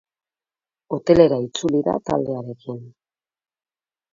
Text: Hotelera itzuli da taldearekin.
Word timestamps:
Hotelera 0.95 1.37
itzuli 1.47 1.81
da 1.89 1.95
taldearekin. 2.07 2.81